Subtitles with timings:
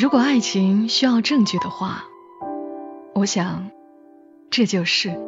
[0.00, 2.04] 如果爱情需要证据的话，
[3.16, 3.68] 我想
[4.48, 5.20] 这就是。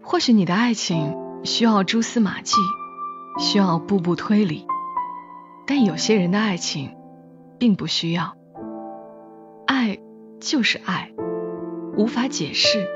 [0.00, 2.54] 或许你的爱情需要蛛丝马迹，
[3.40, 4.64] 需要步步推理，
[5.66, 6.94] 但有些人的爱情
[7.58, 8.36] 并不需要。
[9.66, 9.98] 爱
[10.38, 11.10] 就是爱，
[11.96, 12.86] 无法解释，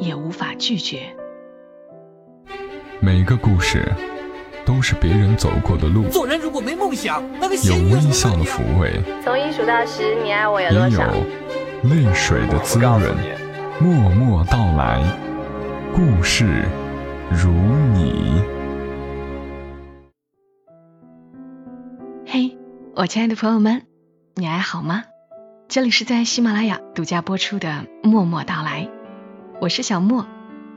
[0.00, 1.16] 也无法拒绝。
[3.00, 3.90] 每一个故事
[4.64, 6.08] 都是别人走过的路。
[6.08, 11.12] 做人如果没梦想，那个有微笑的抚慰，从一数到十，你爱我有多少？
[11.12, 13.00] 也有泪水的滋润，
[13.80, 15.02] 默默到来，
[15.94, 16.64] 故事
[17.30, 17.50] 如
[17.94, 18.42] 你。
[22.26, 22.56] 嘿，
[22.94, 23.82] 我亲爱的朋友们，
[24.34, 25.04] 你还好吗？
[25.68, 27.68] 这里是在喜马拉雅独家播出的
[28.08, 28.82] 《默默到来》，
[29.60, 30.26] 我是小莫，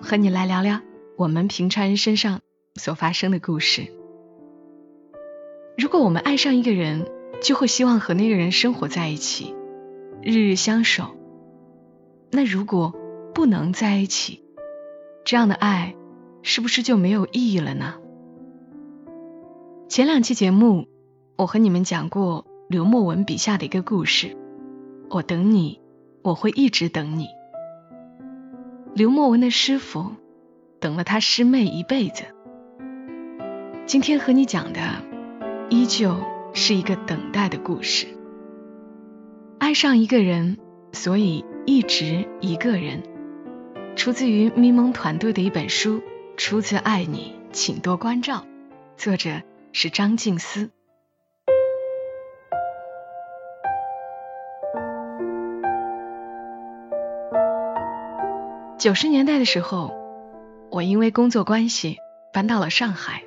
[0.02, 0.82] 和你来聊聊。
[1.18, 2.42] 我们平常人身上
[2.76, 3.88] 所发生的故事。
[5.78, 7.08] 如果我们爱上一个人，
[7.42, 9.56] 就会希望和那个人生活在一起，
[10.22, 11.16] 日日相守。
[12.32, 12.94] 那如果
[13.34, 14.44] 不能在一起，
[15.24, 15.96] 这样的爱
[16.42, 17.96] 是不是就没有意义了呢？
[19.88, 20.88] 前两期节目，
[21.36, 24.36] 我和你们讲过刘墨文笔下的一个故事。
[25.10, 25.80] 我等你，
[26.24, 27.28] 我会一直等你。
[28.96, 30.14] 刘墨文的师傅。
[30.80, 32.26] 等了他师妹一辈子。
[33.86, 34.80] 今天和你讲的，
[35.70, 36.16] 依旧
[36.54, 38.08] 是一个等待的故事。
[39.60, 40.58] 爱上一个人，
[40.94, 43.04] 所以一直一个人。
[43.96, 46.00] 出自于咪蒙团队的一本书，
[46.38, 48.38] 《初次爱你，请多关照》，
[48.96, 49.42] 作者
[49.74, 50.72] 是张静思。
[58.80, 60.02] 九十年代的时候。
[60.72, 62.00] 我因为工作关系
[62.34, 63.22] 搬到了上海，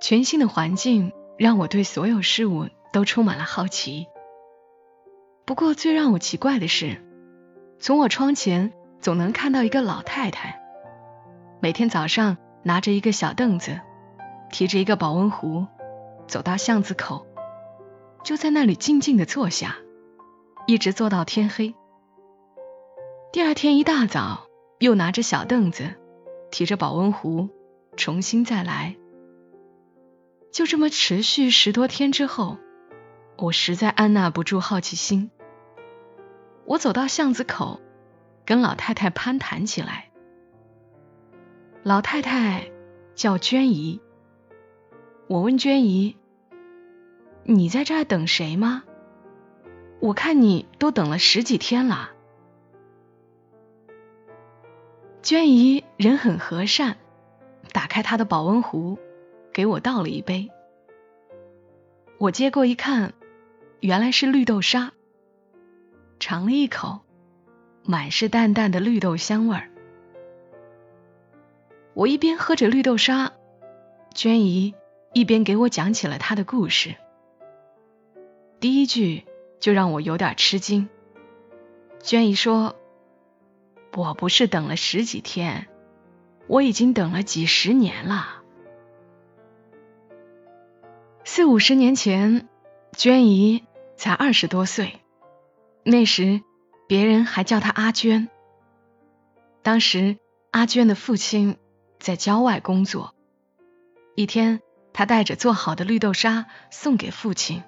[0.00, 4.06] 全新的环境让我对所有事物都充满了好奇。
[5.44, 7.02] 不过最让我奇怪的是，
[7.78, 10.60] 从我窗前总能看到一个老太太，
[11.60, 13.80] 每天早上拿着一个小凳子，
[14.50, 15.66] 提着一个保温壶，
[16.26, 17.26] 走到巷子口，
[18.22, 19.76] 就在那里静静的坐下，
[20.66, 21.74] 一直坐到天黑。
[23.32, 24.46] 第二天一大早，
[24.78, 25.94] 又拿着小凳子。
[26.50, 27.50] 提着保温壶，
[27.94, 28.96] 重新再来。
[30.50, 32.58] 就这么持续十多天之后，
[33.36, 35.30] 我实在按捺不住好奇心。
[36.64, 37.80] 我走到巷子口，
[38.44, 40.10] 跟老太太攀谈起来。
[41.82, 42.70] 老太太
[43.14, 44.00] 叫娟姨。
[45.28, 46.16] 我问娟姨
[47.44, 48.84] ：“你在这儿等谁吗？
[50.00, 52.10] 我看你都等了十几天了。”
[55.22, 56.96] 娟姨人很和善，
[57.72, 58.98] 打开她的保温壶，
[59.58, 60.52] 给我倒了一杯。
[62.16, 63.12] 我接过一看，
[63.80, 64.92] 原来是绿豆沙。
[66.20, 67.00] 尝了一口，
[67.82, 69.68] 满是淡淡的绿豆香味儿。
[71.92, 73.32] 我一边喝着绿豆沙，
[74.14, 74.76] 娟姨
[75.12, 76.94] 一边给我讲起了她的故事。
[78.60, 79.24] 第一句
[79.58, 80.88] 就让我有点吃惊。
[82.00, 82.76] 娟姨说。
[83.96, 85.66] 我不是等了十几天，
[86.46, 88.37] 我已经等了几十年了。
[91.30, 92.48] 四五十年前，
[92.96, 93.62] 娟姨
[93.98, 94.98] 才二十多岁，
[95.84, 96.40] 那时
[96.88, 98.30] 别人还叫她阿娟。
[99.62, 100.16] 当时
[100.50, 101.58] 阿娟的父亲
[102.00, 103.14] 在郊外工作，
[104.16, 104.62] 一天，
[104.94, 107.62] 他带着做好的绿豆沙送给父亲，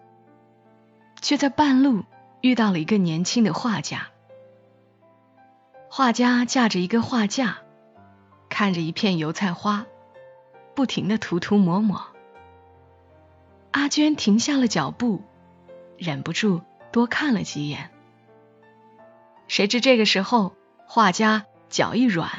[1.21, 2.05] 却在半路
[2.41, 4.09] 遇到了一个年轻的画家。
[5.91, 7.59] 画家架着一个画架，
[8.49, 9.85] 看着一片油菜花，
[10.75, 12.10] 不停的涂涂抹抹。
[13.73, 15.23] 阿娟停下了脚步，
[15.97, 17.91] 忍不住多看了几眼。
[19.47, 20.55] 谁知这个时候，
[20.87, 22.31] 画家脚一软，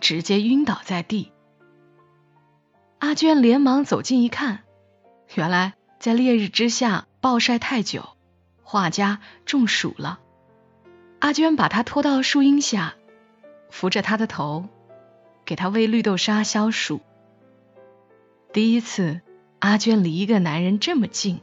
[0.00, 1.32] 直接晕倒在地。
[2.98, 4.60] 阿娟连忙走近一看，
[5.34, 8.08] 原来在烈日之下暴晒太久，
[8.62, 10.20] 画家中暑了。
[11.18, 12.94] 阿娟把他拖到树荫下，
[13.70, 14.68] 扶着他的头，
[15.46, 17.00] 给他喂绿豆沙消暑。
[18.52, 19.20] 第一次，
[19.64, 21.40] 阿娟离一个男人这么近。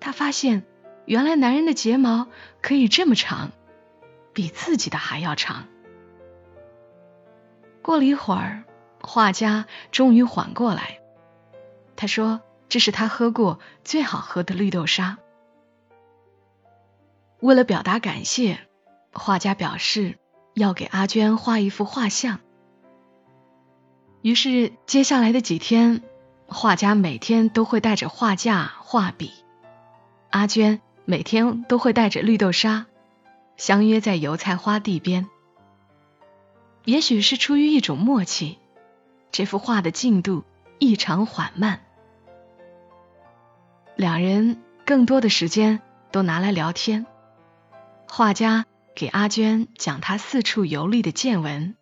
[0.00, 0.64] 她发现，
[1.04, 2.26] 原来男人的睫毛
[2.60, 3.52] 可以这么长，
[4.32, 5.68] 比自己的还要长。
[7.80, 8.64] 过了一会儿，
[9.00, 10.98] 画家终于缓过来，
[11.94, 15.18] 他说：“这是他喝过最好喝的绿豆沙。”
[17.38, 18.58] 为了表达感谢，
[19.12, 20.18] 画家表示
[20.54, 22.40] 要给阿娟画一幅画像。
[24.22, 26.02] 于是接下来的几天，
[26.52, 29.32] 画家每天都会带着画架、画笔，
[30.30, 32.86] 阿娟每天都会带着绿豆沙
[33.56, 35.28] 相约在油菜花地边。
[36.84, 38.58] 也许是出于一种默契，
[39.30, 40.42] 这幅画的进度
[40.78, 41.80] 异常缓慢。
[43.94, 45.80] 两人更多的时间
[46.10, 47.06] 都拿来聊天。
[48.08, 48.66] 画家
[48.96, 51.76] 给阿娟讲他四处游历的见闻，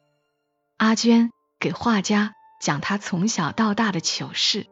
[0.76, 4.66] 阿娟给画家讲他从小到大的糗事。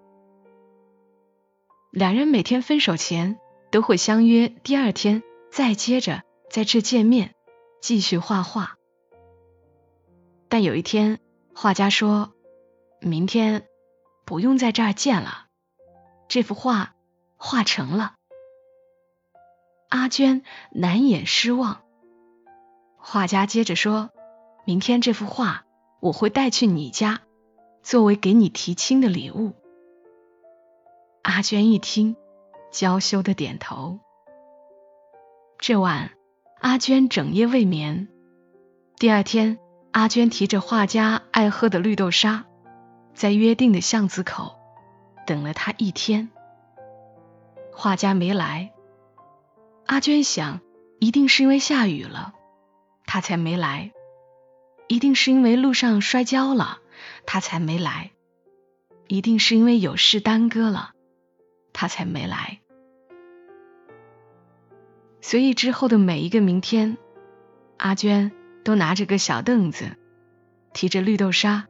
[1.90, 3.38] 两人每天分手前
[3.70, 7.34] 都会相约，第二天再接着在这见面，
[7.80, 8.76] 继续画画。
[10.48, 11.18] 但有一天，
[11.54, 12.32] 画家说
[13.00, 13.66] ：“明天
[14.24, 15.46] 不用在这儿见了，
[16.28, 16.94] 这幅画
[17.36, 18.14] 画成了。”
[19.88, 20.42] 阿娟
[20.72, 21.82] 难掩失望。
[22.96, 24.10] 画家接着说
[24.66, 25.64] ：“明天这幅画
[26.00, 27.22] 我会带去你家，
[27.86, 29.52] 作为给你提亲的礼物。”
[31.22, 32.16] 阿娟一听，
[32.72, 34.00] 娇羞的点头。
[35.60, 36.10] 这晚，
[36.58, 38.08] 阿娟整夜未眠。
[38.96, 39.60] 第二天，
[39.92, 42.44] 阿娟提着画家爱喝的绿豆沙，
[43.14, 44.56] 在约定的巷子口
[45.24, 46.28] 等了他一天。
[47.72, 48.72] 画家没来。
[49.86, 50.60] 阿娟想，
[50.98, 52.34] 一定是因为下雨了，
[53.06, 53.92] 他才没来；
[54.88, 56.80] 一定是因为路上摔跤了，
[57.26, 58.12] 他才没来；
[59.08, 60.92] 一定是因为有事耽搁了。
[61.78, 62.60] 他才没来，
[65.20, 66.96] 所以之后的每一个明天，
[67.76, 68.32] 阿娟
[68.64, 69.98] 都拿着个小凳子，
[70.72, 71.66] 提着绿豆沙，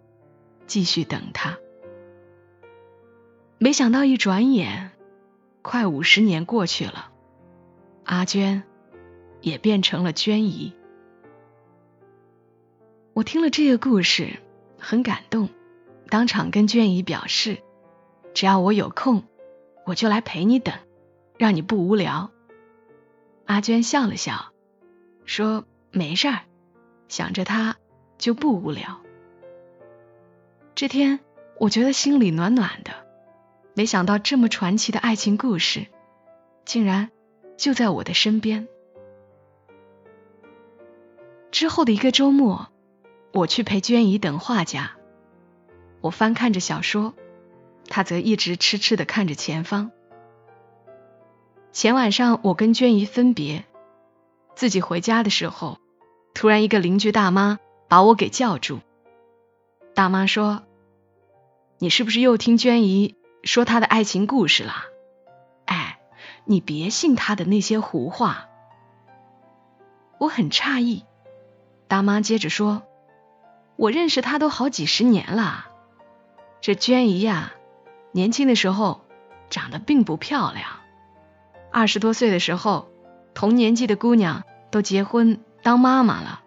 [0.68, 1.58] 继续等他。
[3.58, 4.92] 没想到一转眼，
[5.60, 7.10] 快五十年过去了，
[8.04, 8.62] 阿娟
[9.40, 10.72] 也变成了娟姨。
[13.12, 14.38] 我听了这个故事，
[14.88, 15.48] 很感动，
[16.10, 17.58] 当场跟娟姨表示，
[18.34, 19.24] 只要我有空。
[19.84, 20.76] 我就来陪你等，
[21.38, 22.30] 让你不无聊。
[23.46, 24.52] 阿娟笑了笑，
[25.24, 26.42] 说：“没事儿，
[27.08, 27.74] 想着他
[28.16, 29.00] 就不无聊。”
[30.76, 31.18] 这天，
[31.58, 32.92] 我觉得心里暖暖的。
[33.74, 35.88] 没想到这么传奇的爱情故事，
[36.64, 37.10] 竟然
[37.56, 38.68] 就在我的身边。
[41.50, 42.68] 之后的一个周末，
[43.36, 44.92] 我去陪娟姨等画家，
[46.00, 47.12] 我翻看着小说。
[47.86, 49.92] 他则一直痴痴的看着前方。
[51.70, 53.66] 前晚上我跟娟姨分别，
[54.54, 55.78] 自己回家的时候，
[56.32, 58.80] 突然一个邻居大妈把我给叫住。
[59.94, 60.62] 大妈说
[61.78, 64.72] ：“你是不是又听娟姨说她的爱情故事了？
[65.66, 65.98] 哎，
[66.46, 68.48] 你别信她的那些胡话。”
[70.18, 71.04] 我很诧异。
[71.86, 72.82] 大妈接着说
[73.76, 75.66] ：“我认识她都好几十年了，
[76.60, 77.52] 这娟姨呀。”
[78.12, 79.04] 年轻的时候
[79.50, 80.66] 长得并不漂亮，
[81.70, 82.88] 二十多岁的时候，
[83.34, 86.40] 同年纪的姑娘都结婚当妈妈了，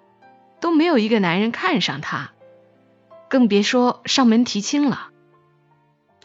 [0.59, 2.31] 都没有一个男人看上她，
[3.29, 5.11] 更别说上门提亲了。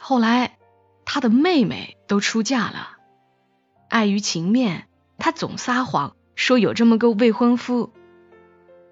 [0.01, 0.56] 后来
[1.05, 2.97] 她的妹妹都出嫁了，
[3.91, 7.93] 碍于情面，她总撒谎说有这么个未婚夫，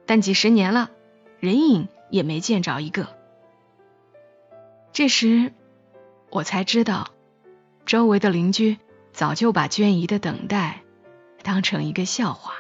[0.05, 0.91] 但几十年了，
[1.41, 3.09] 人影也没见着一个。
[4.93, 5.53] 这时。
[6.35, 7.11] 我才知道，
[7.85, 8.79] 周围的邻居
[9.13, 10.81] 早就把娟姨的等待
[11.43, 12.55] 当成一个笑话。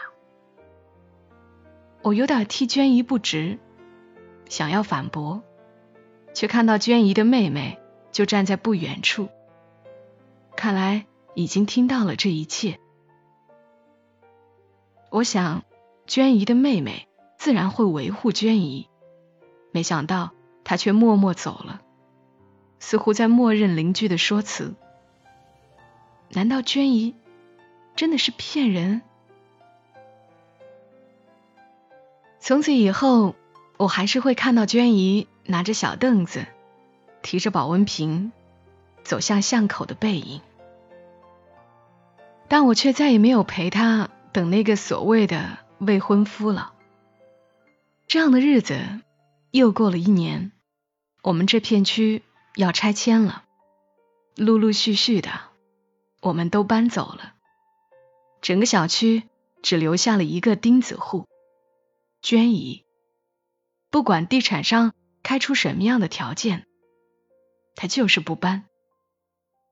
[2.03, 3.59] 我有点替娟姨不值，
[4.47, 5.43] 想要反驳，
[6.35, 7.79] 却看到娟姨的妹妹
[8.11, 9.31] 就站在不远处，
[10.55, 12.79] 看来已经听到了这一切。
[15.09, 15.65] 我想，
[16.07, 18.91] 娟姨的妹妹自然会维护娟姨，
[19.73, 20.31] 没想到
[20.63, 21.81] 他却默默走了。
[22.79, 24.75] 似乎在默认邻居的说辞。
[26.31, 27.15] 难道娟姨
[27.95, 29.03] 真的是骗人？
[32.41, 33.37] 从此以后，
[33.77, 36.47] 我还是会看到娟姨拿着小凳子，
[37.23, 38.33] 提着保温瓶，
[39.05, 40.41] 走向巷口的背影。
[42.49, 46.73] 但我却再也没有陪她等那个所谓的未婚夫了。
[48.09, 49.01] 这样的日子
[49.53, 50.51] 又过了一年，
[51.23, 52.25] 我们这片区。
[52.55, 53.47] 要拆迁了，
[54.37, 55.31] 陆陆续续的，
[56.21, 57.33] 我们都搬走了。
[58.43, 59.23] 整个小区
[59.63, 61.27] 只留下了一个钉子户——
[62.21, 62.85] 娟姨。
[63.89, 64.93] 不管地产商
[65.23, 66.67] 开出什么样的条件，
[67.75, 68.67] 他就是不搬。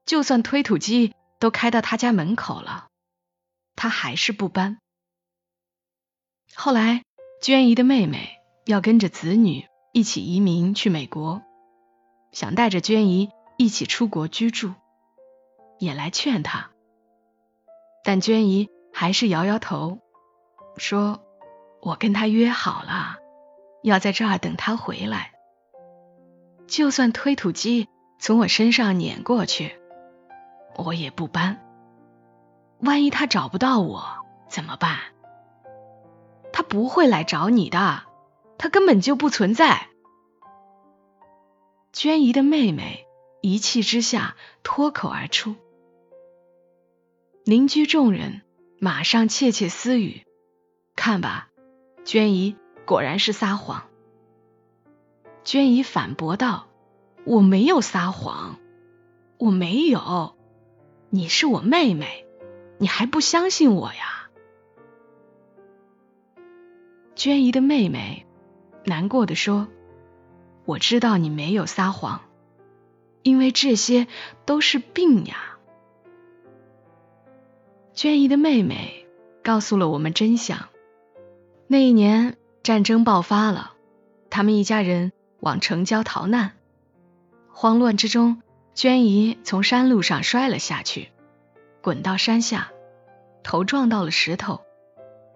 [0.06, 2.88] 就算推土机都开到他家门口了，
[3.76, 4.78] 他还是不搬。
[6.54, 7.04] 后来，
[7.42, 11.42] 娟姨的妹妹要跟着子女一起移民去美国。
[12.32, 14.73] 想带着娟姨一起出国居住，
[15.78, 16.70] 也来劝她，
[18.04, 19.99] 但娟姨还是摇摇头，
[20.76, 21.20] 说
[21.82, 23.16] ：“我跟他约好了，
[23.82, 25.32] 要在这儿等他回来。
[26.68, 27.88] 就算推土机
[28.20, 29.76] 从我身上碾过去，
[30.76, 31.61] 我也不搬。
[32.78, 34.04] 万一他找不到我
[34.49, 34.99] 怎么办？
[36.52, 38.04] 他不会来找你的，
[38.60, 39.88] 他根本就不存在。”
[41.94, 43.06] 娟姨的妹妹
[43.40, 45.56] 一气之下脱口而出。
[47.44, 48.42] 邻居众人
[48.78, 50.26] 马上窃窃私语
[50.94, 51.48] ：“看吧，
[52.04, 53.88] 娟姨果然是撒谎。”
[55.42, 56.68] 娟姨反驳道
[57.24, 58.58] ：“我没有撒谎，
[59.38, 60.36] 我没有，
[61.08, 62.26] 你是我妹妹，
[62.78, 64.28] 你还不相信我呀？”
[67.16, 68.26] 娟姨的妹妹
[68.84, 69.68] 难过的说
[70.64, 72.20] ：“我知道你没有撒谎，
[73.22, 74.06] 因为这些
[74.46, 75.37] 都是病呀。”
[77.94, 79.06] 娟姨的妹妹
[79.42, 80.68] 告诉了我们真相。
[81.66, 83.75] 那一年战争爆发了，
[84.30, 86.52] 他们一家人往城郊逃难。
[87.52, 88.42] 慌乱之中，
[88.75, 91.08] 娟姨从山路上摔了下去，
[91.82, 92.72] 滚到山下，
[93.42, 94.62] 头撞到了石头，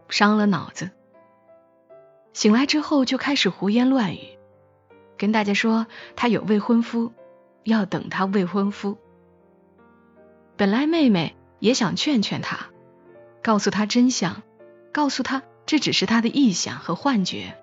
[0.09, 0.91] 伤了脑子。
[2.35, 4.37] 醒来之后就开始胡言乱语，
[5.17, 7.15] 跟大家说她有未婚夫，
[7.63, 8.99] 要等她未婚夫。
[10.59, 11.35] 本来妹妹。
[11.61, 12.67] 也想劝劝他，
[13.43, 14.43] 告诉他真相，
[14.93, 17.57] 告诉他这只是他的臆想和幻觉。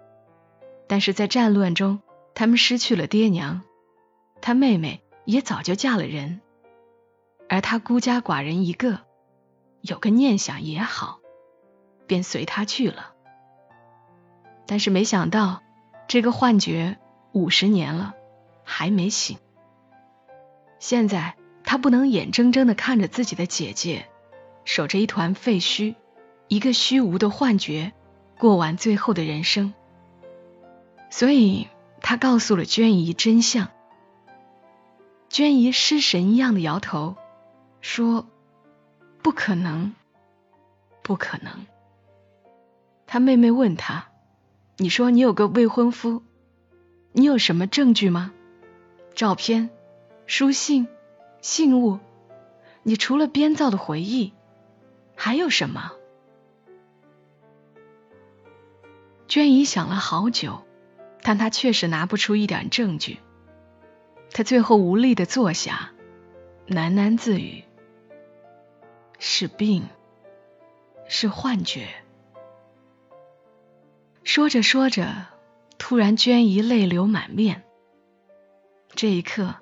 [0.87, 1.99] 但是在战乱中，
[2.33, 3.61] 他们失去了爹娘，
[4.41, 6.41] 他妹妹也早就嫁了人，
[7.47, 9.01] 而他孤家寡人一个，
[9.81, 11.19] 有个念想也好，
[12.07, 13.13] 便随他去了。
[14.71, 15.61] 但是没想到，
[16.07, 16.97] 这个幻觉
[17.33, 18.13] 五十年了
[18.63, 19.37] 还没醒。
[20.79, 21.35] 现在。
[21.63, 24.07] 他不能眼睁睁的看着自己的姐姐
[24.65, 25.95] 守着一团废墟，
[26.49, 27.93] 一个虚无的幻觉，
[28.37, 29.73] 过完最后的人生。
[31.09, 31.67] 所以
[32.01, 33.69] 他告诉了娟姨真相。
[35.29, 37.15] 娟姨失神一样的摇头，
[37.79, 38.27] 说
[39.23, 39.93] ：“不可能，
[41.03, 41.67] 不可能。”
[43.07, 44.09] 他妹妹问他
[44.81, 46.23] ：“你说你有个未婚夫，
[47.11, 48.33] 你有什么证据吗？
[49.13, 49.69] 照片、
[50.25, 50.87] 书信？”
[51.39, 51.99] 信物，
[52.81, 54.33] 你除了编造的回忆，
[55.15, 55.91] 还有什么？
[59.27, 60.63] 娟姨想了好久，
[61.21, 63.19] 但她确实拿不出一点证据。
[64.31, 65.91] 她最后无力的坐下，
[66.67, 67.63] 喃喃自语
[69.19, 69.87] ：“是病，
[71.07, 71.87] 是幻觉。”
[74.23, 75.27] 说着说着，
[75.77, 77.63] 突然娟姨泪流满面。
[78.95, 79.55] 这一刻，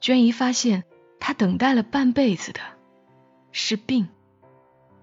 [0.00, 0.84] 娟姨发现。
[1.20, 2.60] 她等待了半辈子的
[3.52, 4.08] 是病，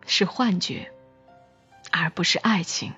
[0.07, 0.91] 是幻觉，
[1.91, 2.93] 而不是爱情。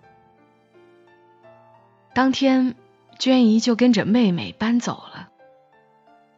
[2.13, 2.75] 当天，
[3.19, 5.29] 娟姨就跟着妹妹搬走了。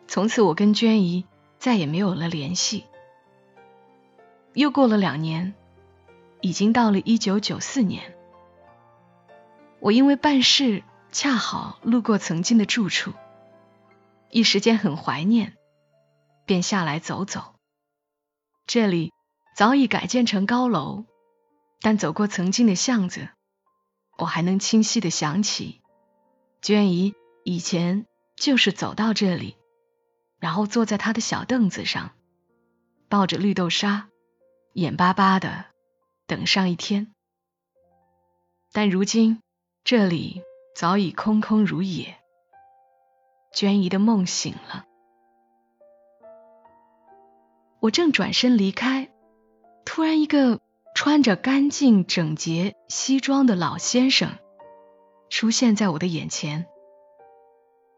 [0.07, 1.27] 从此，我跟娟姨
[1.59, 2.85] 再也没有了联系。
[4.53, 5.53] 又过了两年，
[6.41, 8.15] 已经到了一九九四年。
[9.81, 13.13] 我因为办事恰好路过曾经的住处，
[14.29, 15.55] 一时间很怀念。
[16.45, 17.53] 便下来走走，
[18.65, 19.13] 这里
[19.55, 21.05] 早已改建成高楼，
[21.79, 23.29] 但走过曾经的巷子，
[24.17, 25.83] 我还能清晰的想起，
[26.59, 29.57] 娟姨以前就是走到这里，
[30.39, 32.13] 然后坐在她的小凳子上，
[33.09, 34.09] 抱着绿豆沙，
[34.73, 35.65] 眼巴巴的
[36.25, 37.13] 等上一天。
[38.71, 39.39] 但如今
[39.91, 40.43] 这里
[40.75, 42.15] 早已空空如也，
[43.51, 44.85] 娟姨的梦醒了。
[47.79, 49.09] 我正转身离开，
[49.85, 50.59] 突然一个
[50.93, 54.29] 穿着干净整洁西装的老先生
[55.31, 56.67] 出现在我的眼前。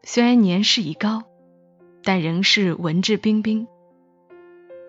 [0.02, 1.24] 虽然年事已高，
[2.02, 3.68] 但仍是文质彬彬，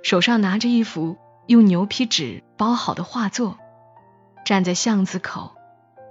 [0.04, 1.18] 手上拿着一幅
[1.48, 3.58] 用牛皮纸包好的画作，
[4.46, 5.52] 站在巷子口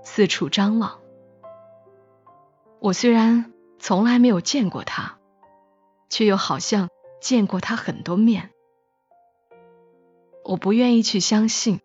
[0.03, 1.01] 四处张望。
[2.81, 5.19] 我虽然从来没有见过他，
[6.09, 6.89] 却又好像
[7.21, 8.51] 见过他很多面。
[10.45, 11.81] 我不愿意去相信，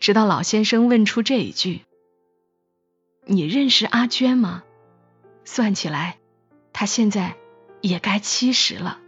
[0.00, 1.84] 直到老先生问出这一句
[3.24, 4.64] ：“你认识阿娟吗？”
[5.44, 6.18] 算起来，
[6.72, 7.36] 她现在
[7.80, 8.98] 也该七十了。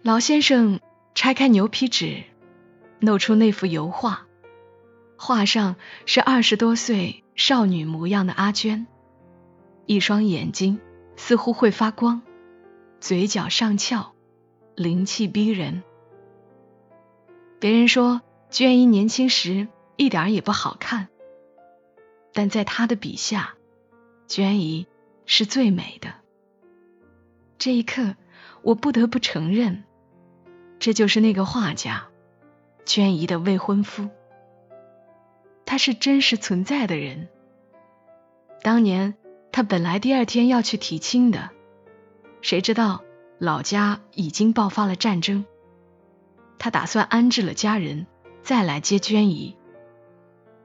[0.00, 0.80] 老先生
[1.14, 2.24] 拆开牛皮纸，
[3.00, 4.23] 露出那幅油画，
[5.16, 8.86] 画上是二十多岁少女模样的阿娟，
[9.86, 10.80] 一双眼睛
[11.16, 12.22] 似乎会发光，
[13.00, 14.14] 嘴角上翘，
[14.74, 15.82] 灵气逼人。
[17.58, 21.08] 别人说娟姨年轻时一点也不好看，
[22.32, 23.54] 但在他的笔下，
[24.26, 24.86] 娟姨
[25.24, 26.14] 是最美的。
[27.56, 28.16] 这一刻，
[28.62, 29.84] 我不得不承认，
[30.78, 32.08] 这就是那个画家，
[32.84, 34.10] 娟姨的未婚夫。
[35.66, 37.28] 他是真实存在的人。
[38.62, 39.14] 当年
[39.52, 41.50] 他本来第二天要去提亲的，
[42.40, 43.02] 谁知道
[43.38, 45.44] 老家已经爆发了战争。
[46.58, 48.06] 他打算安置了家人，
[48.42, 49.56] 再来接娟姨。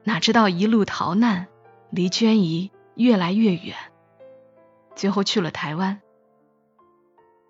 [0.04, 1.48] 哪知道一路逃难，
[1.90, 3.76] 离娟姨越来越远，
[4.96, 6.00] 最后去了台湾。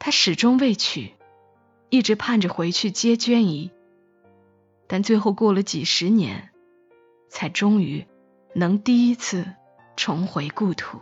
[0.00, 1.14] 他始终未娶，
[1.90, 3.70] 一直盼着回去接娟姨，
[4.88, 6.49] 但最后过了几十年，
[7.30, 8.06] 才终于
[8.54, 9.46] 能第一次
[9.96, 11.00] 重回故土。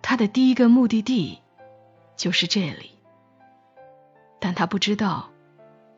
[0.00, 1.40] 他的第一个目的地
[2.16, 2.92] 就是这里，
[4.38, 5.30] 但他不知道。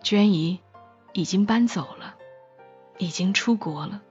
[0.03, 0.59] 娟姨
[1.13, 2.17] 已经搬走了，
[2.99, 4.03] 已经出国了。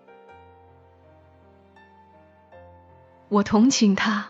[3.27, 4.29] 我同情他，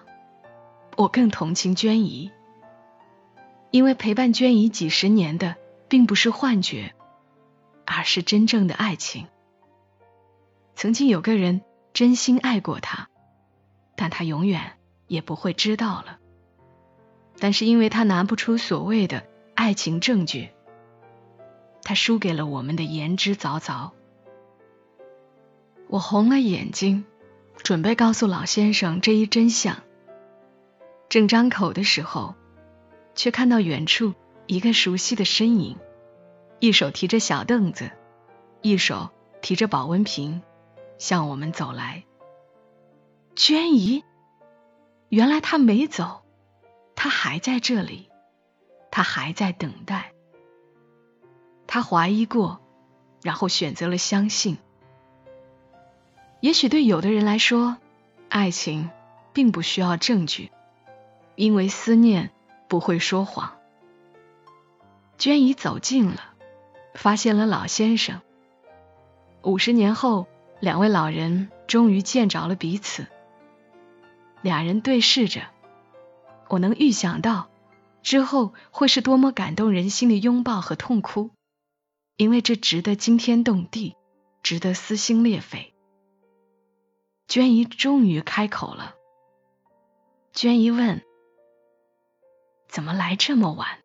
[0.98, 2.32] 我更同情娟姨，
[3.70, 5.56] 因为陪伴娟姨几十年的，
[5.88, 6.96] 并不是幻觉，
[7.86, 9.28] 而是真正的爱情。
[10.82, 11.62] 曾经有个人
[11.94, 13.08] 真心爱过他，
[13.96, 16.18] 但他永远也不会知道了。
[17.38, 19.24] 但是因为他拿不出所谓的
[19.54, 20.50] 爱情证据。
[21.84, 23.92] 他输给了我们的言之凿凿。
[25.88, 27.06] 我红了眼睛，
[27.58, 29.84] 准备告诉老先生这一真相。
[31.10, 32.34] 正张口的时候，
[33.14, 34.16] 却看到远处
[34.48, 35.78] 一个熟悉的身影，
[36.60, 37.92] 一手提着小凳子，
[38.64, 39.12] 一手
[39.44, 40.42] 提着保温瓶，
[41.02, 42.04] 向我们走来。
[43.36, 44.04] 娟姨，
[45.10, 46.22] 原来她没走，
[46.96, 48.08] 她还在这里，
[48.92, 50.14] 她还在等待。
[51.66, 52.62] 他怀疑过，
[53.24, 54.60] 然后选择了相信。
[56.40, 57.78] 也许对有的人来说，
[58.30, 58.92] 爱情
[59.34, 60.52] 并不需要证据，
[61.34, 62.30] 因为思念
[62.68, 63.58] 不会说谎。
[65.18, 66.22] 娟姨走近了，
[66.94, 68.22] 发现了老先生。
[69.42, 70.28] 五十年后，
[70.62, 73.08] 两位老人终于见着了彼此。
[74.44, 75.42] 俩人对视着，
[76.50, 77.50] 我能预想到
[78.04, 81.32] 之后会是多么感动人心的拥抱和痛哭。
[82.16, 83.96] 因为这值得惊天动地，
[84.44, 85.74] 值得撕心裂肺。
[87.28, 88.94] 娟姨终于开口了。
[90.32, 91.02] 娟姨问
[92.70, 93.80] ：“怎么来这么晚？”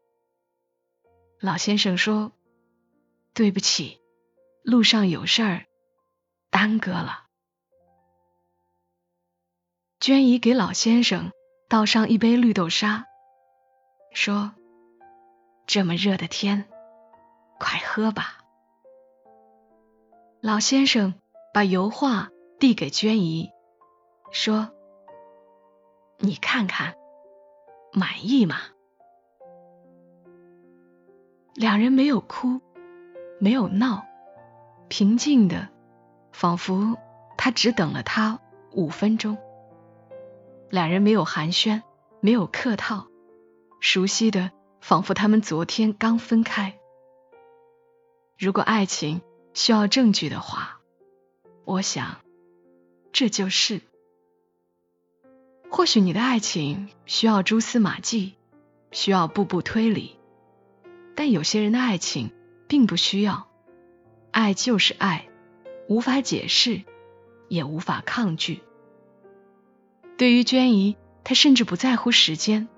[1.40, 2.32] 老先生说
[3.32, 3.98] ：“对不起，
[4.62, 5.66] 路上有事儿，
[6.56, 7.26] 耽搁了。”
[10.00, 11.32] 娟姨给老先生
[11.68, 13.04] 倒上一杯绿豆沙，
[14.14, 14.52] 说
[15.68, 16.66] ：“这么热的天。”
[17.60, 18.38] 快喝吧。
[20.40, 21.12] 老先生
[21.52, 23.50] 把油画递给娟姨，
[24.30, 24.70] 说
[26.20, 26.94] ：“你看看，
[27.92, 28.56] 满意吗？”
[31.54, 32.62] 两人没有哭，
[33.40, 34.06] 没有闹，
[34.88, 35.68] 平静的，
[36.38, 36.98] 仿佛
[37.38, 39.38] 他只等了他五分钟。
[40.68, 41.80] 两人没有寒暄，
[42.20, 43.06] 没有客套，
[43.80, 44.50] 熟悉的，
[44.82, 46.78] 仿佛他们昨天刚分开。
[48.38, 49.22] 如果爱情
[49.54, 50.82] 需要证据的话，
[51.64, 52.18] 我想
[53.12, 53.80] 这就是。
[55.70, 58.34] 或许你的爱情需要蛛丝马迹，
[58.90, 60.18] 需要步步推理，
[61.14, 62.30] 但有些人的爱情
[62.68, 63.48] 并不需要。
[64.32, 65.25] 爱就是爱，
[65.88, 66.82] 无法解释，
[67.48, 68.62] 也无法抗拒。
[70.18, 72.68] 对于娟姨，她甚至不在乎时间。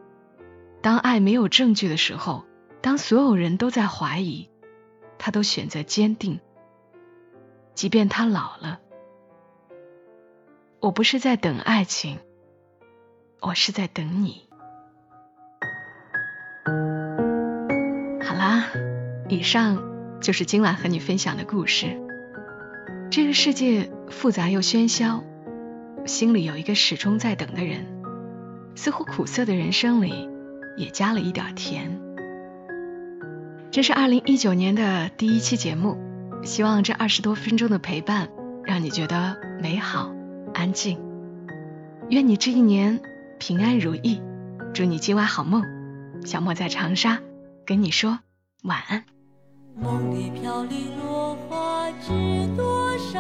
[0.83, 2.45] 当爱没有证据的时候，
[2.81, 4.51] 当所有人都在怀疑。
[5.21, 6.39] 他都选择坚定，
[7.75, 8.79] 即便他老了。
[10.79, 12.21] 我不是在等爱情，
[13.41, 14.49] 我是在等你。
[18.25, 18.69] 好啦，
[19.29, 22.01] 以上就是今晚和你分享的故事。
[23.11, 25.25] 这个世界复杂又喧嚣，
[26.05, 27.87] 心里有一个始终在等的人，
[28.75, 30.29] 似乎苦涩的人生里
[30.77, 32.01] 也加了一点甜。
[33.71, 35.97] 这是二零一九年的第一期节目，
[36.45, 38.29] 希望这二十多分钟的陪伴
[38.65, 40.13] 让你觉得美好、
[40.53, 41.01] 安静。
[42.11, 43.01] 愿你这一年
[43.39, 44.21] 平安如意，
[44.75, 45.65] 祝你今晚好梦。
[46.25, 47.21] 小莫在长沙
[47.65, 48.19] 跟你说
[48.65, 49.05] 晚安。
[49.81, 52.11] 梦里飘零落花知
[52.57, 52.78] 多
[53.13, 53.19] 少？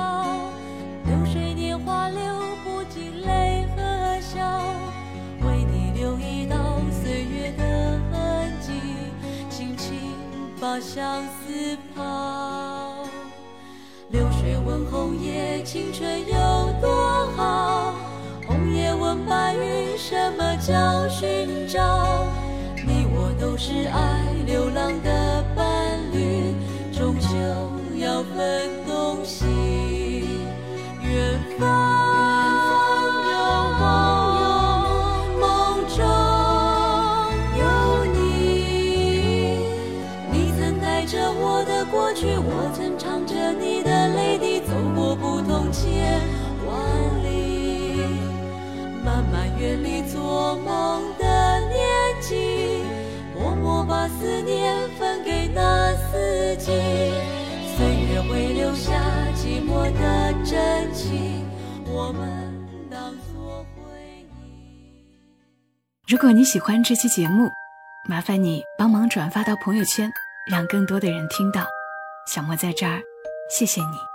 [1.07, 2.20] 流水年华流
[2.62, 4.61] 不尽泪和笑，
[5.40, 6.57] 为你留一道
[7.03, 8.72] 岁月的痕迹。
[9.48, 10.12] 轻轻
[10.61, 12.94] 把相思抛。
[14.11, 17.94] 流水问红叶，青春有多好？
[18.46, 22.27] 红叶问白云，什么叫寻找？
[22.87, 25.66] 你我都是爱流浪的伴
[26.12, 26.55] 侣，
[26.92, 27.29] 终究
[27.98, 28.70] 要分
[41.78, 46.20] 的过去，我曾唱着你的泪滴，走过不同千
[46.66, 46.74] 万
[47.22, 48.02] 里。
[49.04, 51.78] 漫漫月里做梦的年
[52.20, 52.82] 纪，
[53.38, 56.72] 默默把思念分给那四季。
[57.76, 58.92] 岁月会留下
[59.36, 61.46] 寂寞的真情，
[61.86, 62.28] 我们
[62.90, 65.00] 当作回忆。
[66.08, 67.48] 如果你喜欢这期节目，
[68.08, 70.10] 麻烦你帮忙转发到朋友圈，
[70.50, 71.66] 让更多的人听到。
[72.26, 73.00] 小莫在这儿，
[73.50, 74.08] 谢谢你。